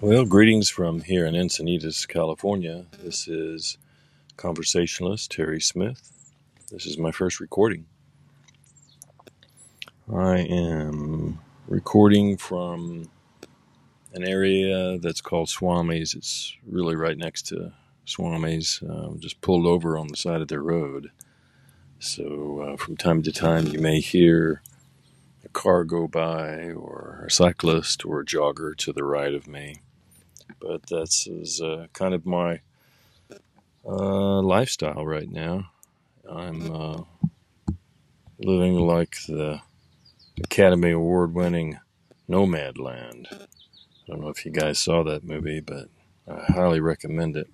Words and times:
Well, 0.00 0.24
greetings 0.24 0.70
from 0.70 1.02
here 1.02 1.26
in 1.26 1.34
Encinitas, 1.34 2.08
California. 2.08 2.86
This 3.02 3.28
is 3.28 3.78
conversationalist 4.36 5.30
Terry 5.30 5.60
Smith. 5.60 6.12
This 6.72 6.86
is 6.86 6.98
my 6.98 7.10
first 7.10 7.40
recording. 7.40 7.86
I 10.12 10.38
am 10.40 11.40
recording 11.68 12.36
from 12.36 13.10
an 14.14 14.26
area 14.26 14.98
that's 14.98 15.20
called 15.20 15.48
Swamis. 15.48 16.16
It's 16.16 16.56
really 16.66 16.96
right 16.96 17.18
next 17.18 17.46
to 17.48 17.72
Swamis, 18.06 18.82
um, 18.90 19.20
just 19.20 19.40
pulled 19.40 19.66
over 19.66 19.98
on 19.98 20.08
the 20.08 20.16
side 20.16 20.40
of 20.40 20.48
their 20.48 20.62
road. 20.62 21.10
So 21.98 22.60
uh, 22.60 22.76
from 22.76 22.96
time 22.96 23.22
to 23.22 23.32
time, 23.32 23.66
you 23.66 23.78
may 23.78 24.00
hear 24.00 24.62
car 25.52 25.84
go 25.84 26.08
by, 26.08 26.70
or 26.70 27.24
a 27.26 27.30
cyclist, 27.30 28.04
or 28.04 28.20
a 28.20 28.24
jogger 28.24 28.76
to 28.76 28.92
the 28.92 29.04
right 29.04 29.34
of 29.34 29.46
me. 29.46 29.76
But 30.60 30.86
that's 30.86 31.26
is, 31.26 31.60
uh, 31.60 31.86
kind 31.92 32.14
of 32.14 32.26
my 32.26 32.60
uh, 33.86 34.40
lifestyle 34.42 35.06
right 35.06 35.30
now. 35.30 35.70
I'm 36.28 36.72
uh, 36.72 37.02
living 38.38 38.74
like 38.76 39.16
the 39.26 39.60
Academy 40.42 40.90
Award 40.90 41.34
winning 41.34 41.78
Nomadland. 42.28 43.26
I 43.32 43.46
don't 44.06 44.20
know 44.20 44.28
if 44.28 44.44
you 44.44 44.52
guys 44.52 44.78
saw 44.78 45.02
that 45.04 45.24
movie, 45.24 45.60
but 45.60 45.88
I 46.28 46.52
highly 46.52 46.80
recommend 46.80 47.36
it. 47.36 47.48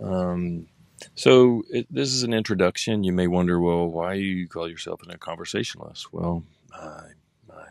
Um, 0.00 0.66
so, 1.14 1.62
it, 1.70 1.86
this 1.90 2.10
is 2.10 2.22
an 2.22 2.34
introduction. 2.34 3.04
You 3.04 3.12
may 3.12 3.26
wonder, 3.26 3.60
well, 3.60 3.86
why 3.86 4.14
you 4.14 4.48
call 4.48 4.68
yourself 4.68 5.00
a 5.08 5.18
conversationalist? 5.18 6.12
Well, 6.12 6.44
I, 6.80 7.52
I 7.52 7.66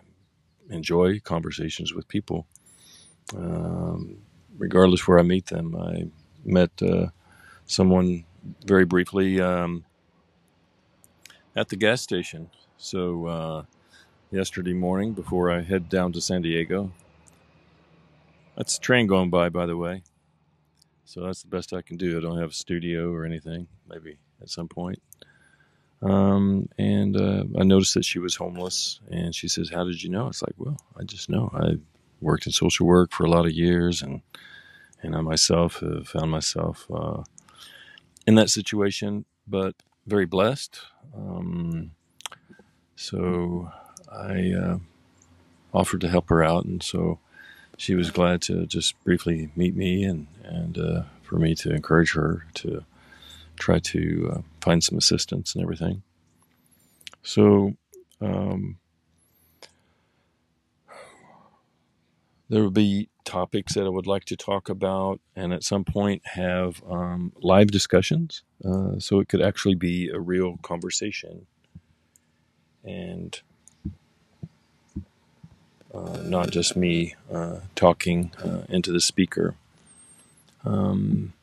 enjoy 0.70 1.20
conversations 1.20 1.94
with 1.94 2.08
people, 2.08 2.48
um, 3.36 4.18
regardless 4.58 5.08
where 5.08 5.20
I 5.20 5.24
meet 5.24 5.48
them. 5.48 5.76
I 5.76 6.08
met 6.46 6.72
uh, 6.82 7.08
someone 7.66 8.26
very 8.66 8.86
briefly 8.86 9.42
um, 9.42 9.86
at 11.56 11.70
the 11.70 11.76
gas 11.76 12.02
station. 12.02 12.50
So, 12.78 13.26
uh, 13.26 13.64
yesterday 14.32 14.74
morning 14.74 15.14
before 15.14 15.52
I 15.52 15.62
head 15.62 15.90
down 15.90 16.14
to 16.14 16.22
San 16.22 16.42
Diego, 16.42 16.92
that's 18.56 18.78
a 18.78 18.80
train 18.80 19.08
going 19.08 19.30
by, 19.30 19.50
by 19.50 19.66
the 19.66 19.78
way. 19.78 20.04
So 21.06 21.22
that's 21.22 21.42
the 21.42 21.50
best 21.50 21.74
I 21.74 21.82
can 21.82 21.98
do. 21.98 22.18
I 22.18 22.22
don't 22.22 22.38
have 22.40 22.52
a 22.52 22.54
studio 22.54 23.12
or 23.12 23.26
anything. 23.26 23.68
Maybe 23.88 24.20
at 24.42 24.50
some 24.50 24.68
point. 24.68 25.02
Um, 26.02 26.70
and 26.78 27.18
uh, 27.18 27.44
I 27.60 27.64
noticed 27.64 27.94
that 27.96 28.06
she 28.06 28.20
was 28.20 28.36
homeless, 28.36 29.00
and 29.12 29.36
she 29.36 29.48
says, 29.48 29.70
"How 29.70 29.84
did 29.84 30.02
you 30.02 30.10
know?" 30.10 30.28
It's 30.28 30.42
like, 30.42 30.56
well, 30.58 30.78
I 30.98 31.04
just 31.04 31.30
know. 31.30 31.52
I 31.54 31.78
worked 32.22 32.46
in 32.46 32.52
social 32.52 32.86
work 32.86 33.12
for 33.12 33.26
a 33.26 33.30
lot 33.30 33.46
of 33.46 33.52
years, 33.52 34.02
and 34.02 34.22
and 35.02 35.16
I 35.16 35.22
myself 35.22 35.80
have 35.80 36.08
found 36.08 36.32
myself 36.32 36.88
uh, 36.94 37.24
in 38.26 38.36
that 38.36 38.50
situation, 38.50 39.26
but 39.48 39.76
very 40.06 40.26
blessed. 40.26 40.80
Um, 41.16 41.92
so 42.96 43.72
I 44.12 44.52
uh, 44.52 44.78
offered 45.74 46.02
to 46.02 46.10
help 46.10 46.30
her 46.30 46.44
out, 46.44 46.66
and 46.66 46.82
so 46.82 47.20
she 47.78 47.96
was 47.96 48.12
glad 48.12 48.42
to 48.44 48.66
just 48.66 49.02
briefly 49.04 49.52
meet 49.56 49.76
me 49.76 50.04
and 50.04 50.28
and 50.44 50.78
uh, 50.78 51.04
for 51.24 51.38
me 51.38 51.56
to 51.56 51.74
encourage 51.74 52.14
her 52.14 52.46
to 52.56 52.84
try 53.58 53.80
to 53.80 54.34
uh, 54.34 54.42
find 54.62 54.84
some 54.84 54.98
assistance 54.98 55.56
and 55.56 55.64
everything. 55.64 56.04
So 57.24 57.76
um, 58.22 58.78
there 62.50 62.64
will 62.64 62.72
be 62.72 63.10
topics 63.24 63.76
that 63.76 63.86
I 63.86 63.90
would 63.90 64.08
like 64.08 64.26
to 64.26 64.36
talk 64.36 64.70
about, 64.70 65.20
and 65.36 65.54
at 65.54 65.64
some 65.64 65.84
point 65.84 66.24
have 66.26 66.82
um, 66.90 67.32
live 67.42 67.68
discussions. 67.68 68.44
Uh, 68.66 69.00
so 69.00 69.20
it 69.20 69.30
could 69.30 69.42
actually 69.42 69.76
be 69.76 70.10
a 70.10 70.20
real 70.20 70.58
conversation, 70.64 71.46
and 72.84 73.42
uh, 75.94 76.18
not 76.24 76.50
just 76.50 76.76
me 76.76 77.16
uh, 77.32 77.58
talking 77.76 78.32
uh, 78.44 78.62
into 78.70 78.92
the 78.92 79.02
speaker. 79.02 79.56
Um, 80.66 81.34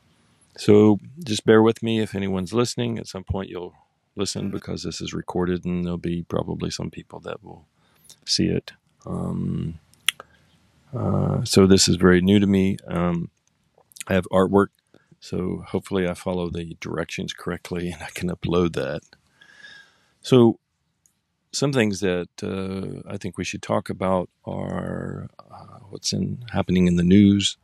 so 0.57 0.99
just 1.23 1.45
bear 1.45 1.61
with 1.61 1.81
me 1.83 1.99
if 1.99 2.15
anyone's 2.15 2.53
listening. 2.53 2.97
At 2.97 3.07
some 3.07 3.23
point, 3.23 3.49
you'll 3.49 3.75
listen 4.15 4.49
because 4.49 4.83
this 4.83 5.01
is 5.01 5.13
recorded, 5.13 5.65
and 5.65 5.85
there'll 5.85 5.97
be 5.97 6.23
probably 6.23 6.69
some 6.69 6.89
people 6.89 7.19
that 7.21 7.43
will 7.43 7.65
see 8.25 8.47
it. 8.47 8.73
Um, 9.05 9.79
uh, 10.93 11.43
so 11.43 11.67
this 11.67 11.87
is 11.87 11.95
very 11.95 12.21
new 12.21 12.39
to 12.39 12.47
me. 12.47 12.77
Um, 12.87 13.29
I 14.07 14.13
have 14.13 14.27
artwork, 14.31 14.67
so 15.19 15.63
hopefully 15.67 16.07
I 16.07 16.13
follow 16.13 16.49
the 16.49 16.77
directions 16.79 17.33
correctly 17.33 17.89
and 17.89 18.01
I 18.01 18.09
can 18.13 18.29
upload 18.29 18.73
that. 18.73 19.01
So 20.21 20.59
some 21.51 21.73
things 21.73 21.99
that 22.01 22.29
uh, 22.43 23.09
I 23.11 23.17
think 23.17 23.37
we 23.37 23.43
should 23.43 23.61
talk 23.61 23.89
about 23.89 24.29
are 24.45 25.29
uh, 25.39 25.79
what's 25.89 26.13
in 26.13 26.43
happening 26.51 26.87
in 26.87 26.95
the 26.95 27.03
news. 27.03 27.57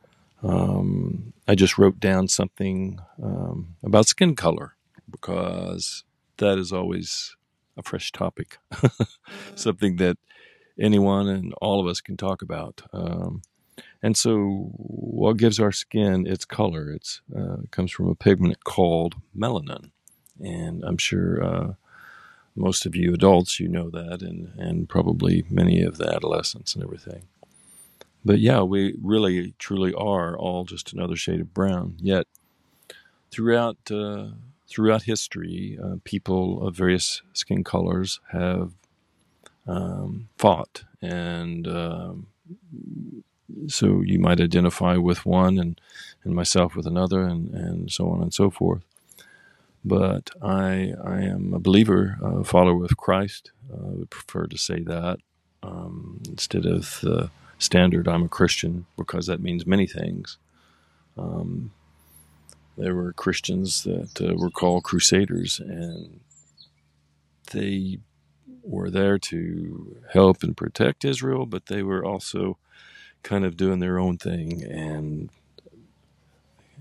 Um, 0.44 1.34
I 1.48 1.56
just 1.56 1.78
wrote 1.78 2.00
down 2.00 2.28
something 2.28 3.00
um, 3.22 3.76
about 3.84 4.08
skin 4.08 4.36
color 4.36 4.76
because 5.10 6.04
that 6.38 6.58
is 6.58 6.72
always 6.72 7.36
a 7.78 7.84
fresh 7.84 8.12
topic, 8.12 8.58
something 9.56 9.96
that 9.98 10.18
anyone 10.80 11.28
and 11.28 11.54
all 11.62 11.80
of 11.80 11.88
us 11.88 12.02
can 12.02 12.18
talk 12.18 12.42
about. 12.42 12.82
Um, 12.92 13.42
and 14.02 14.18
so, 14.18 14.70
what 14.76 15.38
gives 15.38 15.60
our 15.60 15.72
skin 15.72 16.28
its 16.28 16.46
color? 16.46 16.96
Uh, 17.36 17.62
it 17.64 17.72
comes 17.72 17.92
from 17.92 18.10
a 18.10 18.16
pigment 18.16 18.64
called 18.64 19.16
melanin, 19.36 19.92
and 20.40 20.84
I'm 20.84 20.98
sure 20.98 21.44
uh, 21.44 21.74
most 22.56 22.86
of 22.86 22.96
you 22.96 23.14
adults, 23.14 23.60
you 23.60 23.68
know 23.68 23.90
that, 23.90 24.22
and, 24.22 24.52
and 24.58 24.88
probably 24.90 25.46
many 25.50 25.82
of 25.82 25.98
the 25.98 26.14
adolescents 26.14 26.76
and 26.76 26.84
everything. 26.84 27.24
But 28.26 28.40
yeah, 28.40 28.62
we 28.62 28.96
really, 29.02 29.54
truly 29.60 29.94
are 29.94 30.38
all 30.38 30.66
just 30.66 30.94
another 30.94 31.16
shade 31.16 31.42
of 31.42 31.54
brown. 31.54 31.96
Yet, 32.00 32.28
throughout 33.32 33.78
uh, 33.92 34.30
throughout 34.68 35.04
history, 35.04 35.78
uh, 35.84 35.96
people 36.04 36.66
of 36.68 36.76
various 36.76 37.22
skin 37.34 37.64
colors 37.64 38.20
have 38.32 38.74
um, 39.68 40.30
fought, 40.38 40.86
and 41.02 41.68
um, 41.68 42.28
so 43.68 44.02
you 44.02 44.20
might 44.20 44.42
identify 44.42 44.98
with 44.98 45.26
one, 45.26 45.60
and 45.60 45.82
and 46.24 46.36
myself 46.36 46.76
with 46.76 46.88
another, 46.88 47.24
and 47.24 47.54
and 47.54 47.92
so 47.92 48.10
on 48.10 48.22
and 48.22 48.34
so 48.34 48.50
forth 48.50 48.82
but 49.86 50.30
I 50.42 50.94
I 51.04 51.22
am 51.24 51.54
a 51.54 51.60
believer, 51.60 52.18
a 52.24 52.44
follower 52.44 52.86
of 52.86 52.98
Christ. 52.98 53.52
Uh, 53.72 53.88
I 53.88 53.92
would 53.92 54.10
prefer 54.10 54.48
to 54.48 54.58
say 54.58 54.82
that 54.84 55.20
um, 55.64 56.22
instead 56.28 56.66
of 56.66 57.00
the 57.02 57.30
standard 57.64 58.08
I'm 58.08 58.26
a 58.26 58.30
Christian 58.30 58.88
because 58.98 59.28
that 59.28 59.42
means 59.42 59.68
many 59.68 59.88
things. 59.88 60.38
Um, 61.18 61.72
there 62.78 62.96
were 62.96 63.14
Christians 63.14 63.84
that 63.84 64.22
uh, 64.22 64.36
were 64.36 64.52
called 64.52 64.84
crusaders, 64.84 65.60
and 65.60 66.22
they 67.52 68.00
were 68.64 68.90
there 68.90 69.20
to 69.20 69.98
help 70.14 70.44
and 70.44 70.58
protect 70.58 71.06
Israel, 71.06 71.46
but 71.46 71.68
they 71.68 71.84
were 71.84 72.06
also 72.06 72.58
kind 73.24 73.46
of 73.46 73.58
doing 73.58 73.80
their 73.80 74.00
own 74.00 74.18
thing 74.18 74.64
and 74.64 75.30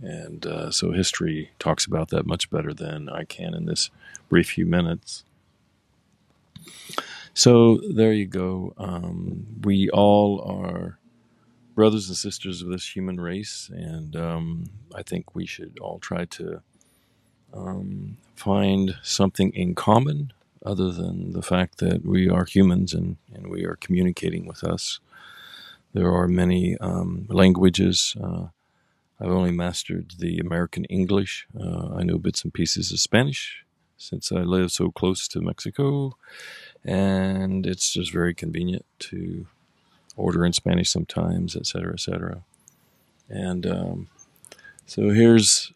and 0.03 0.47
uh, 0.47 0.71
so 0.71 0.93
history 0.93 1.53
talks 1.59 1.87
about 1.87 2.09
that 2.11 2.27
much 2.27 2.51
better 2.51 2.75
than 2.75 3.09
I 3.09 3.25
can 3.25 3.55
in 3.55 3.67
this 3.67 3.91
brief 4.29 4.51
few 4.51 4.67
minutes. 4.67 5.25
So 7.35 7.81
there 7.95 8.13
you 8.13 8.27
go. 8.27 8.75
Um, 8.77 9.47
we 9.63 9.89
all 9.91 10.43
are 10.43 10.99
brothers 11.75 12.09
and 12.09 12.17
sisters 12.17 12.61
of 12.63 12.69
this 12.69 12.95
human 12.95 13.21
race, 13.21 13.71
and 13.73 14.15
um, 14.17 14.65
I 14.95 15.03
think 15.03 15.35
we 15.35 15.47
should 15.47 15.79
all 15.81 15.99
try 15.99 16.27
to 16.27 16.63
um, 17.55 18.19
find 18.37 18.97
something 19.03 19.51
in 19.55 19.75
common 19.75 20.33
other 20.65 20.93
than 20.93 21.33
the 21.33 21.43
fact 21.43 21.79
that 21.79 22.05
we 22.05 22.29
are 22.29 22.45
humans 22.45 22.95
and, 22.95 23.17
and 23.35 23.49
we 23.51 23.65
are 23.65 23.77
communicating 23.77 24.47
with 24.47 24.63
us. 24.63 25.01
There 25.95 26.13
are 26.13 26.29
many 26.29 26.77
um, 26.79 27.27
languages. 27.29 28.17
Uh, 28.23 28.47
I've 29.21 29.31
only 29.31 29.53
mastered 29.53 30.15
the 30.19 30.39
American 30.39 30.85
English. 30.87 31.47
Uh, 31.59 31.95
I 31.95 32.03
know 32.03 32.19
bits 32.19 32.45
and 32.45 32.55
pieces 32.55 32.93
of 32.93 33.01
Spanish 33.01 33.65
since 33.97 34.33
I 34.33 34.41
live 34.41 34.73
so 34.73 34.91
close 34.91 35.29
to 35.29 35.41
Mexico, 35.41 36.17
and 36.85 37.67
it's 37.67 37.93
just 37.93 38.13
very 38.13 38.35
convenient 38.35 38.85
to 38.99 39.47
order 40.17 40.45
in 40.45 40.53
Spanish 40.53 40.91
sometimes, 40.91 41.57
etc., 41.57 41.95
etc. 41.95 42.43
And 43.29 43.67
um, 43.67 44.09
so 44.87 45.11
here's 45.11 45.73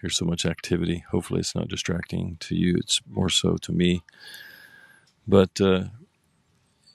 here's 0.00 0.16
so 0.16 0.24
much 0.24 0.46
activity. 0.46 1.04
Hopefully, 1.10 1.40
it's 1.40 1.54
not 1.54 1.68
distracting 1.68 2.36
to 2.40 2.54
you. 2.54 2.76
It's 2.76 3.00
more 3.08 3.30
so 3.30 3.56
to 3.56 3.72
me. 3.72 4.02
But 5.26 5.60
uh, 5.60 5.84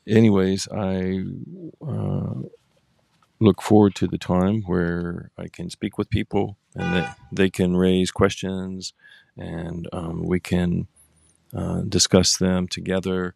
anyways, 0.08 0.68
I 0.70 1.24
uh, 1.86 2.34
look 3.40 3.62
forward 3.62 3.96
to 3.96 4.08
the 4.08 4.18
time 4.18 4.64
where 4.64 5.32
I 5.38 5.48
can 5.48 5.70
speak 5.70 5.98
with 5.98 6.10
people 6.10 6.58
and 6.76 6.96
that 6.96 7.18
they 7.32 7.50
can 7.50 7.76
raise 7.78 8.12
questions 8.12 8.94
and 9.38 9.88
um, 9.94 10.26
we 10.26 10.40
can 10.40 10.88
uh, 11.54 11.82
discuss 11.82 12.38
them 12.38 12.68
together 12.68 13.36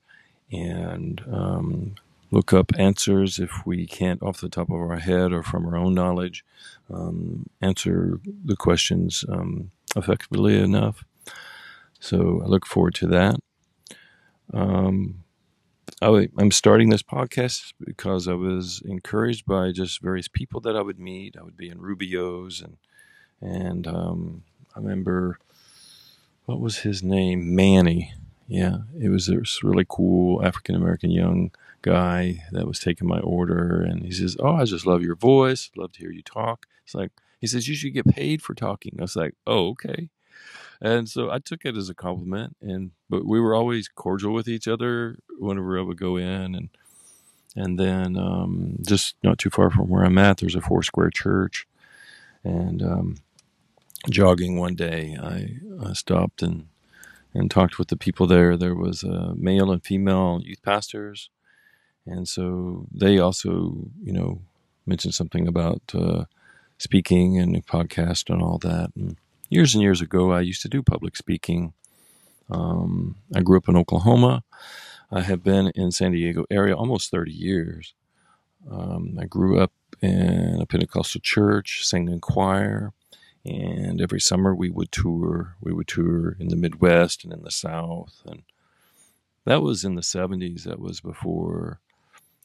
and 0.51 1.21
um, 1.31 1.95
look 2.31 2.53
up 2.53 2.71
answers 2.77 3.39
if 3.39 3.65
we 3.65 3.85
can't 3.85 4.21
off 4.21 4.41
the 4.41 4.49
top 4.49 4.69
of 4.69 4.75
our 4.75 4.97
head 4.97 5.31
or 5.31 5.43
from 5.43 5.65
our 5.65 5.75
own 5.75 5.93
knowledge 5.93 6.43
um, 6.91 7.45
answer 7.61 8.19
the 8.45 8.55
questions 8.55 9.23
um, 9.29 9.71
effectively 9.95 10.59
enough. 10.59 11.03
So 11.99 12.41
I 12.43 12.47
look 12.47 12.65
forward 12.65 12.95
to 12.95 13.07
that. 13.07 13.35
Um, 14.53 15.23
I, 16.01 16.27
am 16.39 16.51
starting 16.51 16.89
this 16.89 17.03
podcast 17.03 17.73
because 17.83 18.27
I 18.27 18.33
was 18.33 18.81
encouraged 18.85 19.45
by 19.45 19.71
just 19.71 20.01
various 20.01 20.27
people 20.27 20.59
that 20.61 20.75
I 20.75 20.81
would 20.81 20.99
meet. 20.99 21.37
I 21.39 21.43
would 21.43 21.57
be 21.57 21.69
in 21.69 21.79
Rubio's 21.79 22.61
and 22.61 22.77
and 23.41 23.87
um, 23.87 24.43
I 24.75 24.79
remember 24.79 25.37
what 26.45 26.59
was 26.59 26.79
his 26.79 27.03
name, 27.03 27.55
Manny. 27.55 28.13
Yeah, 28.47 28.79
it 28.99 29.09
was 29.09 29.27
this 29.27 29.63
really 29.63 29.85
cool 29.87 30.43
African 30.45 30.75
American 30.75 31.11
young 31.11 31.51
guy 31.81 32.43
that 32.51 32.67
was 32.67 32.79
taking 32.79 33.07
my 33.07 33.19
order, 33.19 33.81
and 33.81 34.03
he 34.03 34.11
says, 34.11 34.37
"Oh, 34.39 34.55
I 34.55 34.65
just 34.65 34.85
love 34.85 35.01
your 35.01 35.15
voice. 35.15 35.71
Love 35.75 35.93
to 35.93 35.99
hear 35.99 36.11
you 36.11 36.21
talk." 36.21 36.65
It's 36.85 36.95
like 36.95 37.11
he 37.39 37.47
says, 37.47 37.67
"You 37.67 37.75
should 37.75 37.93
get 37.93 38.07
paid 38.07 38.41
for 38.41 38.53
talking." 38.53 38.95
I 38.99 39.03
was 39.03 39.15
like, 39.15 39.35
"Oh, 39.47 39.69
okay." 39.69 40.09
And 40.81 41.09
so 41.09 41.31
I 41.31 41.39
took 41.39 41.65
it 41.65 41.77
as 41.77 41.89
a 41.89 41.95
compliment, 41.95 42.57
and 42.61 42.91
but 43.09 43.25
we 43.25 43.39
were 43.39 43.55
always 43.55 43.87
cordial 43.87 44.33
with 44.33 44.49
each 44.49 44.67
other 44.67 45.17
whenever 45.39 45.79
I 45.79 45.81
would 45.83 45.97
go 45.97 46.17
in, 46.17 46.55
and 46.55 46.69
and 47.55 47.79
then 47.79 48.17
um, 48.17 48.77
just 48.85 49.15
not 49.23 49.37
too 49.37 49.49
far 49.49 49.69
from 49.69 49.87
where 49.89 50.03
I'm 50.03 50.17
at, 50.17 50.37
there's 50.37 50.55
a 50.55 50.61
four 50.61 50.83
square 50.83 51.09
church, 51.09 51.67
and 52.43 52.81
um, 52.83 53.15
jogging 54.09 54.57
one 54.57 54.75
day, 54.75 55.17
I, 55.21 55.57
I 55.85 55.93
stopped 55.93 56.41
and 56.41 56.67
and 57.35 57.49
talked 57.49 57.79
with 57.79 57.87
the 57.87 57.97
people 57.97 58.27
there. 58.27 58.55
There 58.55 58.75
was 58.75 59.03
a 59.03 59.33
male 59.35 59.71
and 59.71 59.83
female 59.83 60.41
youth 60.43 60.61
pastors, 60.61 61.29
and 62.05 62.27
so 62.27 62.85
they 62.91 63.17
also, 63.17 63.89
you 64.03 64.13
know, 64.13 64.41
mentioned 64.85 65.15
something 65.15 65.47
about 65.47 65.81
uh, 65.95 66.25
speaking 66.77 67.39
and 67.39 67.55
a 67.55 67.61
podcast 67.61 68.31
and 68.31 68.41
all 68.41 68.59
that. 68.59 68.91
And 68.95 69.17
years 69.49 69.73
and 69.73 69.81
years 69.81 70.01
ago, 70.01 70.31
I 70.31 70.41
used 70.41 70.61
to 70.63 70.69
do 70.69 70.83
public 70.83 71.15
speaking. 71.15 71.73
Um, 72.49 73.15
I 73.33 73.41
grew 73.41 73.57
up 73.57 73.69
in 73.69 73.77
Oklahoma. 73.77 74.43
I 75.11 75.21
have 75.21 75.43
been 75.43 75.71
in 75.75 75.91
San 75.91 76.11
Diego 76.11 76.45
area 76.49 76.75
almost 76.75 77.11
30 77.11 77.31
years. 77.31 77.93
Um, 78.69 79.17
I 79.19 79.25
grew 79.25 79.59
up 79.59 79.71
in 80.01 80.59
a 80.61 80.65
Pentecostal 80.65 81.21
church, 81.21 81.85
sang 81.85 82.09
in 82.09 82.19
choir, 82.19 82.93
and 83.45 84.01
every 84.01 84.21
summer 84.21 84.55
we 84.55 84.69
would 84.69 84.91
tour. 84.91 85.55
We 85.61 85.73
would 85.73 85.87
tour 85.87 86.35
in 86.39 86.47
the 86.47 86.55
Midwest 86.55 87.23
and 87.23 87.33
in 87.33 87.43
the 87.43 87.51
South, 87.51 88.21
and 88.25 88.43
that 89.45 89.61
was 89.61 89.83
in 89.83 89.95
the 89.95 90.01
70s. 90.01 90.63
That 90.63 90.79
was 90.79 91.01
before 91.01 91.79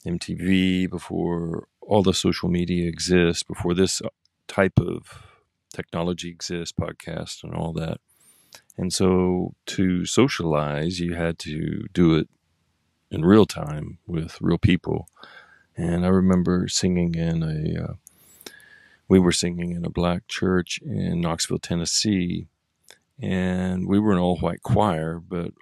MTV, 0.05 0.89
before 0.89 1.67
all 1.81 2.03
the 2.03 2.13
social 2.13 2.49
media 2.49 2.87
exists, 2.87 3.43
before 3.43 3.73
this 3.73 4.01
type 4.47 4.79
of 4.79 5.23
technology 5.73 6.29
exists, 6.29 6.77
podcast 6.77 7.43
and 7.43 7.53
all 7.53 7.73
that. 7.73 7.99
And 8.77 8.93
so 8.93 9.55
to 9.67 10.05
socialize, 10.05 10.99
you 10.99 11.15
had 11.15 11.37
to 11.39 11.87
do 11.93 12.15
it 12.15 12.29
in 13.11 13.25
real 13.25 13.45
time 13.45 13.99
with 14.07 14.37
real 14.41 14.57
people. 14.57 15.07
And 15.75 16.05
I 16.05 16.09
remember 16.09 16.67
singing 16.67 17.15
in 17.15 17.43
a, 17.43 17.83
uh, 17.83 17.93
we 19.09 19.19
were 19.19 19.33
singing 19.33 19.71
in 19.71 19.85
a 19.85 19.89
black 19.89 20.27
church 20.27 20.79
in 20.85 21.21
Knoxville, 21.21 21.59
Tennessee, 21.59 22.47
and 23.19 23.87
we 23.87 23.99
were 23.99 24.13
an 24.13 24.19
all 24.19 24.37
white 24.37 24.63
choir, 24.63 25.19
but 25.19 25.53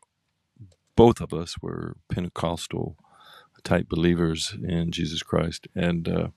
both 0.95 1.21
of 1.21 1.33
us 1.33 1.57
were 1.61 1.97
Pentecostal 2.09 2.97
type 3.63 3.89
believers 3.89 4.55
in 4.63 4.91
Jesus 4.91 5.23
Christ. 5.23 5.67
And 5.75 6.07
uh, 6.07 6.27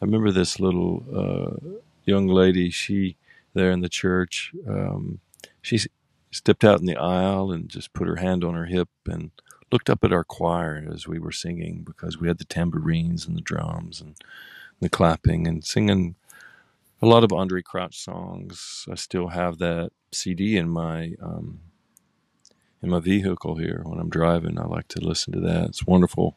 I 0.00 0.04
remember 0.04 0.30
this 0.30 0.60
little 0.60 1.04
uh, 1.14 1.78
young 2.04 2.28
lady, 2.28 2.70
she 2.70 3.16
there 3.54 3.72
in 3.72 3.80
the 3.80 3.88
church, 3.88 4.52
um, 4.68 5.20
she 5.62 5.78
stepped 6.30 6.64
out 6.64 6.80
in 6.80 6.86
the 6.86 6.96
aisle 6.96 7.50
and 7.50 7.68
just 7.68 7.92
put 7.92 8.06
her 8.06 8.16
hand 8.16 8.44
on 8.44 8.54
her 8.54 8.66
hip 8.66 8.88
and 9.06 9.32
looked 9.72 9.90
up 9.90 10.04
at 10.04 10.12
our 10.12 10.24
choir 10.24 10.86
as 10.92 11.08
we 11.08 11.18
were 11.18 11.32
singing 11.32 11.82
because 11.82 12.18
we 12.18 12.28
had 12.28 12.38
the 12.38 12.44
tambourines 12.44 13.26
and 13.26 13.36
the 13.36 13.42
drums 13.42 14.00
and 14.00 14.16
the 14.80 14.88
clapping 14.88 15.48
and 15.48 15.64
singing 15.64 16.14
a 17.02 17.06
lot 17.06 17.24
of 17.24 17.30
Andraé 17.30 17.64
Crouch 17.64 17.98
songs. 17.98 18.86
I 18.90 18.94
still 18.94 19.28
have 19.28 19.58
that 19.58 19.90
CD 20.12 20.56
in 20.56 20.68
my 20.68 21.14
um, 21.22 21.60
in 22.82 22.90
my 22.90 23.00
vehicle 23.00 23.56
here 23.56 23.82
when 23.84 23.98
I'm 23.98 24.10
driving. 24.10 24.58
I 24.58 24.64
like 24.66 24.88
to 24.88 25.00
listen 25.00 25.32
to 25.34 25.40
that. 25.40 25.70
It's 25.70 25.86
wonderful. 25.86 26.36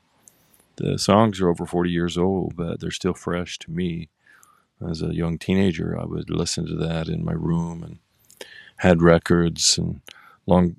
The 0.77 0.98
songs 0.98 1.39
are 1.39 1.50
over 1.50 1.65
40 1.65 1.92
years 1.92 2.18
old, 2.18 2.56
but 2.56 2.80
they're 2.80 2.92
still 2.92 3.13
fresh 3.13 3.60
to 3.60 3.71
me 3.71 4.10
as 4.89 5.01
a 5.01 5.13
young 5.13 5.38
teenager, 5.38 5.98
I 6.00 6.06
would 6.06 6.30
listen 6.30 6.65
to 6.68 6.75
that 6.75 7.07
in 7.07 7.24
my 7.24 7.33
room 7.33 7.83
and 7.83 8.00
had 8.77 9.01
records 9.01 9.77
and 9.77 10.01
long 10.45 10.77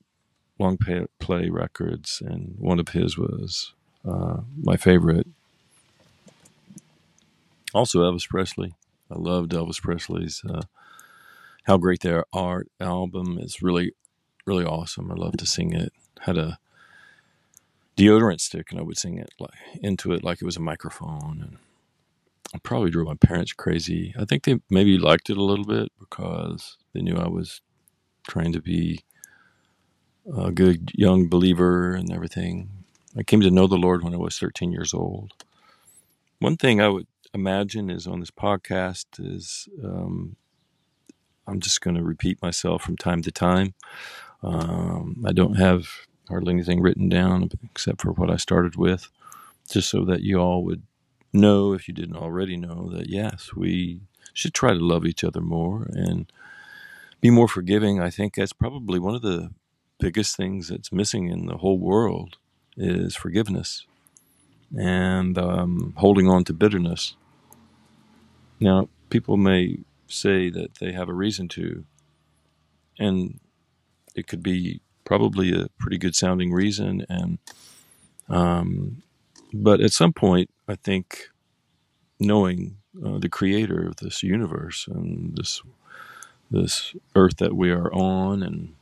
long 0.58 0.78
play 1.19 1.48
records, 1.48 2.22
and 2.25 2.54
one 2.58 2.78
of 2.78 2.88
his 2.88 3.19
was 3.19 3.72
uh, 4.08 4.38
my 4.56 4.76
favorite. 4.76 5.26
Also, 7.72 8.00
Elvis 8.00 8.28
Presley. 8.28 8.75
I 9.10 9.18
loved 9.18 9.52
Elvis 9.52 9.80
Presley's 9.80 10.42
uh, 10.48 10.62
"How 11.64 11.76
Great 11.76 12.00
Thou 12.00 12.24
Art" 12.32 12.68
album. 12.80 13.38
is 13.38 13.62
really, 13.62 13.92
really 14.46 14.64
awesome. 14.64 15.10
I 15.10 15.14
love 15.14 15.36
to 15.38 15.46
sing 15.46 15.72
it. 15.72 15.92
Had 16.20 16.38
a 16.38 16.58
deodorant 17.96 18.40
stick, 18.40 18.70
and 18.70 18.80
I 18.80 18.82
would 18.82 18.98
sing 18.98 19.18
it 19.18 19.30
like, 19.38 19.50
into 19.80 20.12
it 20.12 20.24
like 20.24 20.40
it 20.40 20.44
was 20.44 20.56
a 20.56 20.60
microphone, 20.60 21.40
and 21.42 21.58
I 22.54 22.58
probably 22.58 22.90
drove 22.90 23.06
my 23.06 23.14
parents 23.14 23.52
crazy. 23.52 24.14
I 24.18 24.24
think 24.24 24.44
they 24.44 24.60
maybe 24.70 24.98
liked 24.98 25.30
it 25.30 25.36
a 25.36 25.42
little 25.42 25.64
bit 25.64 25.92
because 25.98 26.76
they 26.92 27.02
knew 27.02 27.16
I 27.16 27.28
was 27.28 27.60
trying 28.28 28.52
to 28.52 28.60
be 28.60 29.00
a 30.36 30.50
good 30.50 30.90
young 30.94 31.28
believer 31.28 31.94
and 31.94 32.12
everything. 32.12 32.70
I 33.16 33.22
came 33.22 33.40
to 33.42 33.50
know 33.50 33.66
the 33.66 33.76
Lord 33.76 34.02
when 34.02 34.14
I 34.14 34.19
was 34.19 34.38
13 34.38 34.72
years 34.72 34.94
old. 34.94 35.32
One 36.38 36.56
thing 36.56 36.81
I 36.81 36.88
would 36.88 37.06
imagine 37.34 37.91
is 37.91 38.06
on 38.06 38.20
this 38.20 38.31
podcast 38.31 39.06
is 39.19 39.69
um, 39.82 40.36
I'm 41.46 41.60
just 41.60 41.81
going 41.81 41.96
to 41.96 42.03
repeat 42.03 42.41
myself 42.41 42.82
from 42.82 42.96
time 42.96 43.22
to 43.22 43.32
time. 43.32 43.74
Um, 44.43 45.22
I 45.26 45.32
don't 45.32 45.56
have 45.56 45.88
hardly 46.29 46.55
anything 46.55 46.81
written 46.81 47.08
down 47.08 47.50
except 47.64 48.00
for 48.00 48.12
what 48.12 48.31
I 48.31 48.36
started 48.36 48.76
with, 48.76 49.08
just 49.70 49.91
so 49.91 50.05
that 50.05 50.22
you 50.22 50.38
all 50.38 50.64
would 50.64 50.82
know, 51.32 51.72
if 51.72 51.88
you 51.88 51.94
didn't 51.94 52.17
already 52.17 52.56
know, 52.56 52.91
that 52.93 53.08
yes, 53.08 53.50
we 53.55 54.00
should 54.32 54.55
try 54.55 54.72
to 54.72 54.79
love 54.79 55.05
each 55.05 55.24
other 55.24 55.41
more 55.41 55.88
and 55.93 56.31
be 57.20 57.31
more 57.31 57.48
forgiving. 57.48 58.00
I 58.00 58.10
think 58.10 58.34
that's 58.34 58.53
probably 58.53 58.98
one 58.98 59.14
of 59.14 59.22
the 59.22 59.50
biggest 59.98 60.36
things 60.36 60.69
that's 60.69 60.93
missing 60.93 61.29
in 61.29 61.46
the 61.46 61.58
whole 61.58 61.79
world 61.79 62.36
is 62.76 63.17
forgiveness 63.17 63.86
and 64.76 65.38
um, 65.38 65.94
holding 65.96 66.29
on 66.29 66.44
to 66.44 66.53
bitterness. 66.53 67.17
Now, 68.64 68.88
people 69.10 69.36
may 69.36 69.80
say 70.06 70.48
that 70.48 70.76
they 70.76 70.92
have 70.92 71.10
a 71.10 71.12
reason 71.12 71.48
to, 71.48 71.84
and 72.98 73.38
it 74.14 74.26
could 74.26 74.42
be 74.42 74.80
probably 75.04 75.52
a 75.52 75.68
pretty 75.78 75.98
good 75.98 76.16
sounding 76.16 76.50
reason, 76.50 77.04
and 77.10 77.36
um, 78.30 79.02
but 79.52 79.82
at 79.82 79.92
some 79.92 80.14
point, 80.14 80.48
I 80.66 80.76
think 80.76 81.28
knowing 82.18 82.78
uh, 83.04 83.18
the 83.18 83.28
creator 83.28 83.86
of 83.86 83.96
this 83.96 84.22
universe 84.22 84.88
and 84.88 85.36
this 85.36 85.60
this 86.50 86.96
earth 87.14 87.36
that 87.36 87.54
we 87.54 87.70
are 87.70 87.92
on 87.92 88.42
and 88.42 88.74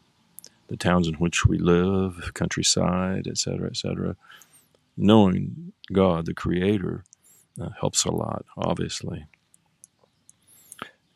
the 0.68 0.76
towns 0.76 1.08
in 1.08 1.14
which 1.14 1.44
we 1.44 1.58
live, 1.58 2.30
countryside, 2.34 3.26
etc., 3.26 3.66
etc. 3.66 4.16
Knowing 4.96 5.72
God, 5.92 6.26
the 6.26 6.34
Creator, 6.34 7.04
uh, 7.60 7.70
helps 7.80 8.04
a 8.04 8.12
lot, 8.12 8.44
obviously. 8.56 9.26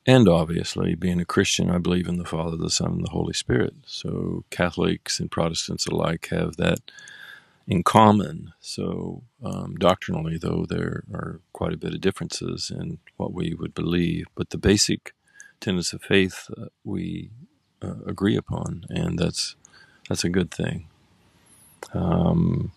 And 0.07 0.29
obviously, 0.29 0.95
being 0.95 1.21
a 1.21 1.25
Christian, 1.25 1.71
I 1.71 1.79
believe 1.79 2.07
in 2.09 2.19
the 2.19 2.25
Father, 2.25 2.57
the 2.57 2.71
Son, 2.71 2.93
and 2.93 3.05
the 3.05 3.11
Holy 3.11 3.33
Spirit. 3.33 3.75
So 3.87 4.45
Catholics 4.51 5.19
and 5.19 5.31
Protestants 5.31 5.87
alike 5.87 6.29
have 6.31 6.57
that 6.57 6.81
in 7.67 7.83
common. 7.83 8.53
So, 8.61 9.25
um, 9.45 9.75
doctrinally, 9.77 10.39
though, 10.39 10.65
there 10.69 11.05
are 11.13 11.41
quite 11.53 11.73
a 11.73 11.79
bit 11.79 11.95
of 11.95 12.01
differences 12.01 12.71
in 12.75 12.99
what 13.17 13.33
we 13.33 13.55
would 13.55 13.75
believe, 13.75 14.27
but 14.37 14.51
the 14.51 14.59
basic 14.59 15.15
tenets 15.61 15.93
of 15.93 16.03
faith 16.03 16.49
uh, 16.57 16.67
we 16.85 17.31
uh, 17.83 17.97
agree 18.07 18.37
upon, 18.37 18.85
and 18.89 19.19
that's 19.19 19.57
that's 20.09 20.25
a 20.25 20.29
good 20.29 20.53
thing. 20.53 20.89
Um, 21.93 22.73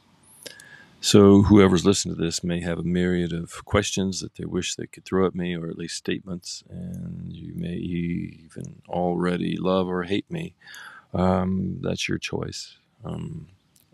So, 1.01 1.43
whoever's 1.43 1.85
listening 1.85 2.15
to 2.17 2.21
this 2.21 2.43
may 2.43 2.61
have 2.61 2.79
a 2.79 2.83
myriad 2.83 3.33
of 3.33 3.65
questions 3.65 4.19
that 4.21 4.35
they 4.35 4.45
wish 4.45 4.75
they 4.75 4.87
could 4.87 5.05
throw 5.05 5.25
at 5.27 5.35
me, 5.35 5.55
or 5.55 5.69
at 5.69 5.77
least 5.77 5.95
statements, 5.95 6.63
and 6.69 7.31
you 7.31 7.53
may 7.55 7.75
even 7.75 8.81
already 8.89 9.57
love 9.57 9.87
or 9.87 10.03
hate 10.03 10.29
me. 10.29 10.55
Um, 11.13 11.79
that's 11.81 12.09
your 12.09 12.17
choice. 12.17 12.77
Um, 13.05 13.47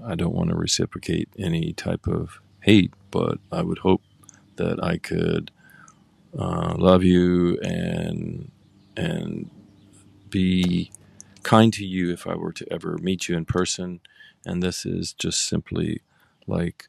I 0.03 0.15
don't 0.15 0.35
want 0.35 0.49
to 0.49 0.55
reciprocate 0.55 1.29
any 1.37 1.73
type 1.73 2.07
of 2.07 2.41
hate, 2.61 2.93
but 3.11 3.37
I 3.51 3.61
would 3.61 3.79
hope 3.79 4.01
that 4.57 4.83
I 4.83 4.97
could 4.97 5.51
uh, 6.37 6.75
love 6.77 7.03
you 7.03 7.59
and 7.61 8.51
and 8.97 9.49
be 10.29 10.91
kind 11.43 11.73
to 11.73 11.85
you 11.85 12.11
if 12.11 12.27
I 12.27 12.35
were 12.35 12.53
to 12.53 12.73
ever 12.73 12.97
meet 12.99 13.29
you 13.29 13.37
in 13.37 13.45
person. 13.45 14.01
And 14.45 14.63
this 14.63 14.85
is 14.85 15.13
just 15.13 15.47
simply 15.47 16.01
like 16.47 16.87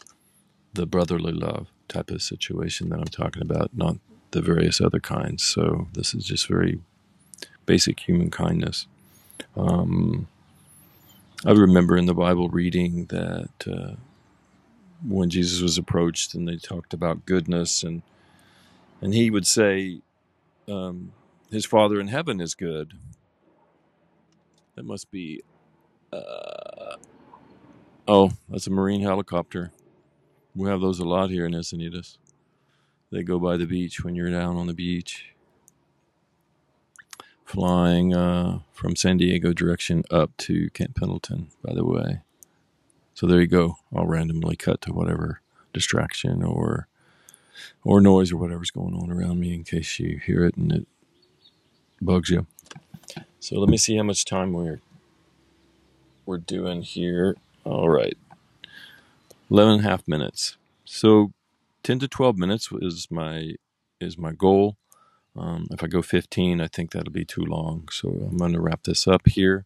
the 0.75 0.87
brotherly 0.87 1.33
love 1.33 1.69
type 1.89 2.11
of 2.11 2.23
situation 2.23 2.91
that 2.91 2.99
I'm 2.99 3.07
talking 3.07 3.43
about, 3.43 3.71
not 3.75 3.97
the 4.33 4.43
various 4.43 4.81
other 4.81 5.01
kinds. 5.01 5.45
So 5.45 5.89
this 5.95 6.15
is 6.15 6.25
just 6.25 6.49
very 6.49 6.81
basic 7.67 8.01
human 8.01 8.31
kindness. 8.31 8.87
Um, 9.57 10.29
I 11.45 11.53
remember 11.53 11.97
in 11.97 12.07
the 12.07 12.15
Bible 12.15 12.49
reading 12.49 13.07
that 13.07 13.51
uh, 13.67 13.97
when 15.07 15.31
Jesus 15.31 15.61
was 15.61 15.79
approached 15.79 16.35
and 16.35 16.49
they 16.49 16.57
talked 16.57 16.95
about 16.95 17.27
goodness, 17.27 17.83
and 17.83 18.03
and 19.01 19.15
he 19.15 19.31
would 19.31 19.47
say, 19.47 20.01
um, 20.69 21.13
"His 21.51 21.67
Father 21.67 22.01
in 22.01 22.09
heaven 22.09 22.41
is 22.41 22.55
good." 22.55 22.95
That 24.77 24.85
must 24.85 25.11
be. 25.11 25.43
Uh, 26.13 26.97
oh, 28.09 28.31
that's 28.49 28.67
a 28.67 28.71
Marine 28.71 29.03
helicopter. 29.03 29.73
We 30.55 30.69
have 30.69 30.81
those 30.81 31.01
a 31.01 31.05
lot 31.05 31.31
here 31.31 31.47
in 31.47 31.53
Encinitas. 31.53 32.19
They 33.13 33.23
go 33.23 33.39
by 33.39 33.57
the 33.57 33.67
beach 33.67 34.05
when 34.05 34.15
you're 34.15 34.31
down 34.31 34.57
on 34.57 34.67
the 34.67 34.75
beach, 34.75 35.35
flying 37.45 38.15
uh, 38.15 38.61
from 38.73 38.97
San 38.97 39.19
Diego 39.19 39.53
direction 39.53 40.05
up 40.11 40.37
to 40.39 40.71
Camp 40.71 40.97
Pendleton. 40.97 41.49
By 41.65 41.75
the 41.75 41.85
way, 41.85 42.23
so 43.15 43.27
there 43.27 43.41
you 43.41 43.47
go. 43.47 43.77
I'll 43.95 44.07
randomly 44.07 44.57
cut 44.57 44.81
to 44.83 44.93
whatever 44.93 45.41
distraction 45.73 46.43
or 46.43 46.89
or 47.85 48.01
noise 48.01 48.33
or 48.33 48.37
whatever's 48.39 48.71
going 48.71 48.95
on 48.95 49.11
around 49.11 49.41
me 49.41 49.55
in 49.55 49.65
case 49.65 49.99
you 49.99 50.19
hear 50.19 50.45
it 50.45 50.57
and 50.57 50.73
it 50.73 50.87
bugs 52.03 52.31
you. 52.31 52.47
So 53.41 53.59
let 53.59 53.69
me 53.69 53.77
see 53.77 53.97
how 53.97 54.03
much 54.03 54.25
time 54.25 54.53
we're 54.53 54.81
we're 56.27 56.39
doing 56.39 56.83
here. 56.83 57.37
All 57.67 57.89
right, 57.89 58.17
11 59.51 59.73
and 59.73 59.85
a 59.85 59.89
half 59.89 60.07
minutes. 60.07 60.57
So 60.85 61.33
10 61.83 61.99
to 61.99 62.07
12 62.07 62.39
minutes 62.39 62.69
is 62.81 63.09
my 63.11 63.57
is 64.01 64.17
my 64.17 64.31
goal. 64.31 64.77
Um, 65.35 65.67
if 65.73 65.83
I 65.83 65.89
go 65.89 66.01
15, 66.01 66.61
I 66.61 66.69
think 66.69 66.93
that'll 66.93 67.13
be 67.13 67.25
too 67.25 67.45
long. 67.45 67.89
So 67.91 68.09
I'm 68.09 68.37
going 68.37 68.53
to 68.53 68.61
wrap 68.61 68.85
this 68.85 69.09
up 69.09 69.27
here. 69.27 69.65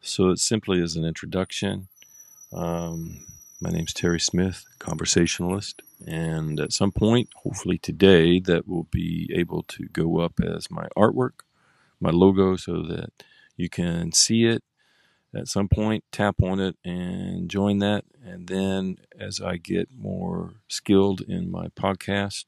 So 0.00 0.30
it 0.30 0.38
simply 0.38 0.80
is 0.80 0.96
an 0.96 1.04
introduction. 1.04 1.88
Um, 2.54 3.26
my 3.60 3.68
name's 3.68 3.92
Terry 3.92 4.18
Smith, 4.18 4.64
conversationalist, 4.78 5.82
and 6.06 6.58
at 6.58 6.72
some 6.72 6.90
point, 6.90 7.28
hopefully 7.42 7.76
today, 7.76 8.40
that 8.40 8.66
will 8.66 8.84
be 8.84 9.30
able 9.34 9.62
to 9.64 9.88
go 9.88 10.20
up 10.20 10.40
as 10.40 10.70
my 10.70 10.88
artwork, 10.96 11.40
my 12.00 12.08
logo, 12.10 12.56
so 12.56 12.80
that 12.84 13.10
you 13.58 13.68
can 13.68 14.10
see 14.12 14.46
it 14.46 14.64
at 15.34 15.48
some 15.48 15.68
point. 15.68 16.04
Tap 16.12 16.36
on 16.42 16.60
it 16.60 16.76
and 16.84 17.48
join 17.48 17.78
that. 17.78 18.04
And 18.24 18.46
then, 18.48 18.98
as 19.18 19.40
I 19.40 19.56
get 19.56 19.88
more 19.96 20.54
skilled 20.68 21.20
in 21.22 21.50
my 21.50 21.68
podcast, 21.68 22.46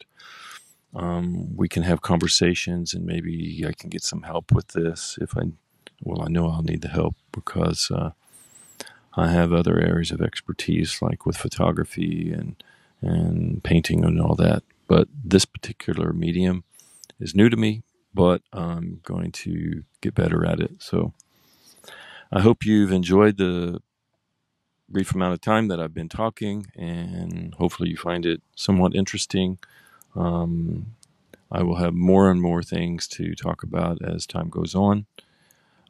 um, 0.95 1.57
we 1.57 1.69
can 1.69 1.83
have 1.83 2.03
conversations, 2.03 2.95
and 2.95 3.05
maybe 3.05 3.65
I 3.67 3.73
can 3.73 3.91
get 3.91 4.03
some 4.03 4.23
help 4.23 4.53
with 4.53 4.69
this 4.69 5.19
if 5.21 5.37
I. 5.37 5.43
Well, 6.03 6.23
I 6.23 6.29
know 6.29 6.49
I'll 6.49 6.63
need 6.63 6.83
the 6.83 6.89
help 6.89 7.17
because. 7.33 7.91
Uh, 7.91 8.11
I 9.17 9.29
have 9.31 9.53
other 9.53 9.79
areas 9.81 10.11
of 10.11 10.21
expertise, 10.21 11.01
like 11.01 11.25
with 11.25 11.37
photography 11.37 12.33
and 12.33 12.63
and 13.01 13.63
painting 13.63 14.05
and 14.05 14.21
all 14.21 14.35
that. 14.37 14.63
But 14.89 15.09
this 15.25 15.45
particular 15.45 16.13
medium 16.13 16.65
is 17.21 17.35
new 17.35 17.49
to 17.49 17.57
me, 17.57 17.83
but 18.13 18.43
I'm 18.53 19.01
going 19.05 19.33
to 19.33 19.85
get 20.01 20.15
better 20.15 20.45
at 20.45 20.61
it. 20.61 20.73
So 20.79 21.13
I 22.37 22.41
hope 22.41 22.67
you've 22.67 22.91
enjoyed 22.91 23.37
the 23.37 23.81
brief 24.89 25.15
amount 25.15 25.35
of 25.35 25.41
time 25.41 25.69
that 25.69 25.79
I've 25.79 25.95
been 25.95 26.09
talking, 26.09 26.67
and 26.75 27.55
hopefully 27.55 27.91
you 27.91 27.97
find 27.97 28.27
it 28.27 28.43
somewhat 28.57 28.97
interesting. 28.97 29.61
Um, 30.17 30.97
I 31.53 31.63
will 31.63 31.77
have 31.77 31.95
more 31.95 32.33
and 32.33 32.43
more 32.43 32.61
things 32.61 33.07
to 33.09 33.37
talk 33.37 33.63
about 33.63 34.03
as 34.03 34.27
time 34.27 34.49
goes 34.49 34.75
on. 34.75 35.07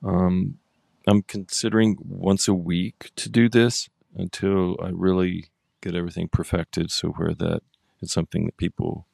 Um, 0.03 0.59
I'm 1.09 1.23
considering 1.23 1.97
once 2.07 2.47
a 2.47 2.53
week 2.53 3.11
to 3.17 3.31
do 3.31 3.49
this 3.49 3.89
until 4.15 4.77
I 4.83 4.91
really 4.93 5.47
get 5.81 5.95
everything 5.95 6.29
perfected, 6.29 6.91
so 6.91 7.09
where 7.09 7.33
that 7.33 7.63
it's 8.03 8.13
something 8.13 8.45
that 8.45 8.59
people 8.59 9.07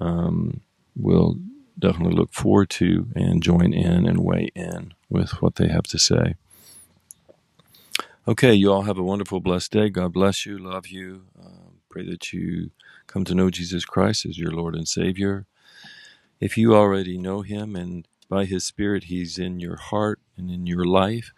um, 0.00 0.62
will 0.96 1.36
definitely 1.78 2.16
look 2.16 2.32
forward 2.32 2.70
to 2.70 3.08
and 3.14 3.42
join 3.42 3.74
in 3.74 4.06
and 4.06 4.20
weigh 4.20 4.48
in 4.54 4.94
with 5.10 5.42
what 5.42 5.56
they 5.56 5.68
have 5.68 5.84
to 5.88 5.98
say. 5.98 6.36
Okay, 8.26 8.54
you 8.54 8.72
all 8.72 8.84
have 8.84 8.96
a 8.96 9.02
wonderful, 9.02 9.40
blessed 9.40 9.72
day. 9.72 9.90
God 9.90 10.14
bless 10.14 10.46
you, 10.46 10.56
love 10.56 10.86
you. 10.86 11.24
Uh, 11.38 11.72
pray 11.90 12.06
that 12.08 12.32
you 12.32 12.70
come 13.06 13.22
to 13.26 13.34
know 13.34 13.50
Jesus 13.50 13.84
Christ 13.84 14.24
as 14.24 14.38
your 14.38 14.50
Lord 14.50 14.74
and 14.74 14.88
Savior. 14.88 15.44
If 16.40 16.56
you 16.56 16.74
already 16.74 17.18
know 17.18 17.42
Him 17.42 17.76
and 17.76 18.08
by 18.30 18.46
His 18.46 18.64
Spirit 18.64 19.04
He's 19.04 19.38
in 19.38 19.60
your 19.60 19.76
heart 19.76 20.20
and 20.38 20.50
in 20.50 20.66
your 20.66 20.86
life, 20.86 21.32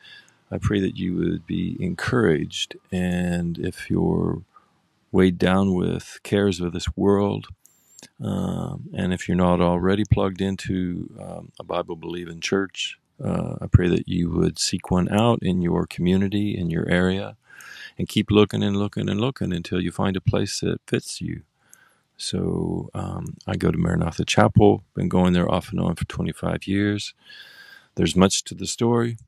I 0.52 0.58
pray 0.58 0.78
that 0.78 0.96
you 0.96 1.16
would 1.16 1.44
be 1.44 1.76
encouraged. 1.80 2.76
And 2.92 3.58
if 3.58 3.90
you're 3.90 4.42
weighed 5.10 5.38
down 5.38 5.74
with 5.74 6.20
cares 6.22 6.60
of 6.60 6.72
this 6.72 6.96
world, 6.96 7.48
um, 8.22 8.90
and 8.94 9.12
if 9.12 9.28
you're 9.28 9.36
not 9.36 9.60
already 9.60 10.04
plugged 10.12 10.40
into 10.40 11.10
um, 11.20 11.52
a 11.58 11.64
Bible 11.64 11.96
believing 11.96 12.40
church, 12.40 12.98
uh, 13.22 13.56
I 13.62 13.66
pray 13.70 13.88
that 13.88 14.08
you 14.08 14.30
would 14.30 14.58
seek 14.58 14.90
one 14.90 15.08
out 15.10 15.40
in 15.42 15.62
your 15.62 15.86
community, 15.86 16.56
in 16.56 16.70
your 16.70 16.88
area, 16.88 17.36
and 17.98 18.08
keep 18.08 18.30
looking 18.30 18.62
and 18.62 18.76
looking 18.76 19.08
and 19.08 19.20
looking 19.20 19.52
until 19.52 19.80
you 19.80 19.92
find 19.92 20.16
a 20.16 20.20
place 20.20 20.60
that 20.60 20.80
fits 20.86 21.20
you. 21.20 21.42
So 22.18 22.90
um, 22.94 23.36
I 23.46 23.56
go 23.56 23.70
to 23.70 23.78
Maranatha 23.78 24.24
Chapel, 24.24 24.84
been 24.94 25.08
going 25.08 25.34
there 25.34 25.50
off 25.52 25.70
and 25.70 25.80
on 25.80 25.96
for 25.96 26.06
25 26.06 26.66
years. 26.66 27.14
There's 27.96 28.16
much 28.16 28.44
to 28.44 28.54
the 28.54 28.66
story. 28.66 29.18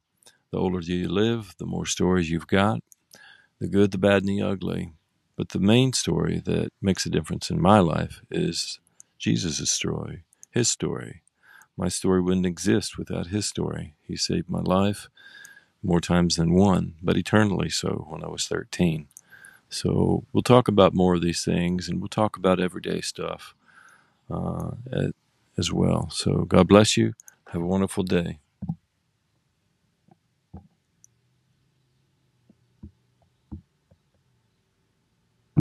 The 0.53 0.59
older 0.59 0.81
you 0.81 1.09
live, 1.09 1.55
the 1.59 1.67
more 1.67 1.87
stories 1.87 2.31
you've 2.31 2.49
got 2.49 2.81
the 3.61 3.69
good, 3.69 3.91
the 3.93 3.99
bad, 3.99 4.23
and 4.23 4.29
the 4.29 4.43
ugly. 4.43 4.93
But 5.37 5.51
the 5.51 5.61
main 5.61 5.93
story 5.93 6.41
that 6.45 6.73
makes 6.83 7.07
a 7.07 7.11
difference 7.11 7.51
in 7.51 7.61
my 7.61 7.81
life 7.81 8.23
is 8.31 8.81
Jesus' 9.19 9.71
story, 9.71 10.25
his 10.51 10.69
story. 10.71 11.23
My 11.79 11.89
story 11.89 12.23
wouldn't 12.23 12.47
exist 12.47 12.99
without 12.99 13.29
his 13.29 13.47
story. 13.47 13.95
He 14.03 14.17
saved 14.17 14.51
my 14.51 14.63
life 14.63 15.09
more 15.83 16.01
times 16.01 16.37
than 16.37 16.55
one, 16.55 16.95
but 17.03 17.17
eternally 17.19 17.71
so 17.71 18.07
when 18.11 18.25
I 18.25 18.29
was 18.29 18.49
13. 18.49 19.09
So 19.71 20.25
we'll 20.33 20.43
talk 20.43 20.69
about 20.69 20.95
more 20.95 21.17
of 21.17 21.23
these 21.23 21.45
things 21.45 21.89
and 21.89 22.01
we'll 22.01 22.09
talk 22.09 22.37
about 22.37 22.61
everyday 22.61 23.01
stuff 23.03 23.55
uh, 24.31 24.73
as 25.59 25.73
well. 25.73 26.11
So 26.11 26.45
God 26.45 26.69
bless 26.69 26.97
you. 26.97 27.15
Have 27.53 27.63
a 27.63 27.67
wonderful 27.67 28.05
day. 28.05 28.41